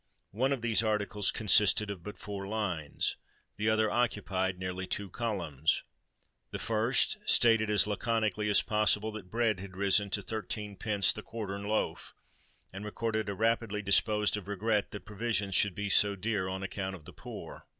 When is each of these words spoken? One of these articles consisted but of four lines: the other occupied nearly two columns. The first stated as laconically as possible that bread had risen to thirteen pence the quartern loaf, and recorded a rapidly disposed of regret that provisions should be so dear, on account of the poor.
One 0.31 0.51
of 0.51 0.63
these 0.63 0.81
articles 0.81 1.29
consisted 1.29 1.89
but 2.01 2.15
of 2.15 2.19
four 2.19 2.47
lines: 2.47 3.17
the 3.57 3.69
other 3.69 3.91
occupied 3.91 4.57
nearly 4.57 4.87
two 4.87 5.11
columns. 5.11 5.83
The 6.49 6.57
first 6.57 7.19
stated 7.27 7.69
as 7.69 7.85
laconically 7.85 8.49
as 8.49 8.63
possible 8.63 9.11
that 9.11 9.29
bread 9.29 9.59
had 9.59 9.77
risen 9.77 10.09
to 10.09 10.23
thirteen 10.23 10.75
pence 10.75 11.13
the 11.13 11.21
quartern 11.21 11.65
loaf, 11.67 12.15
and 12.73 12.83
recorded 12.83 13.29
a 13.29 13.35
rapidly 13.35 13.83
disposed 13.83 14.37
of 14.37 14.47
regret 14.47 14.89
that 14.89 15.05
provisions 15.05 15.53
should 15.53 15.75
be 15.75 15.87
so 15.87 16.15
dear, 16.15 16.47
on 16.49 16.63
account 16.63 16.95
of 16.95 17.05
the 17.05 17.13
poor. 17.13 17.67